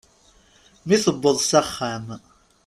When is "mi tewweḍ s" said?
0.87-1.51